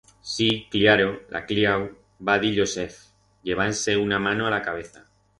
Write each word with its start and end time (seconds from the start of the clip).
Sí, 0.27 0.45
cllaro, 0.75 1.09
la 1.33 1.41
cllau, 1.51 1.83
va 2.29 2.37
dir 2.43 2.49
Yosef, 2.55 2.95
llevand-se 3.49 3.95
una 4.05 4.19
mano 4.29 4.49
a 4.49 4.55
la 4.55 4.61
cabeza. 4.71 5.05